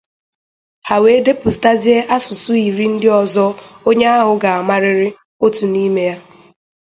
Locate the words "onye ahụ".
3.87-4.33